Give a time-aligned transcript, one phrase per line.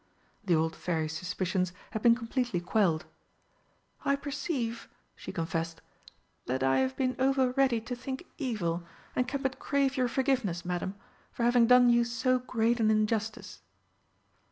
[0.43, 3.05] The old Fairy's suspicions had been completely quelled.
[4.03, 5.79] "I perceive," she confessed,
[6.47, 8.81] "that I have been over ready to think evil,
[9.15, 10.95] and can but crave your forgiveness, Madam,
[11.31, 13.61] for having done you so great an injustice."